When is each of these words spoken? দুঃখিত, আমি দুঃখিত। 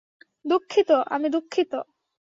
দুঃখিত, 0.45 0.89
আমি 1.09 1.27
দুঃখিত। 1.29 1.71